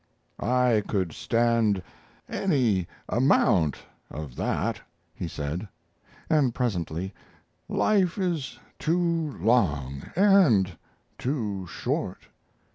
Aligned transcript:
"I 0.39 0.81
could 0.87 1.13
stand 1.13 1.83
any 2.27 2.87
amount 3.07 3.77
of 4.09 4.35
that," 4.35 4.81
he 5.13 5.27
said, 5.27 5.67
and 6.27 6.55
presently: 6.55 7.13
"Life 7.69 8.17
is 8.17 8.57
too 8.79 8.99
long 9.39 10.09
and 10.15 10.75
too 11.19 11.67
short. 11.67 12.21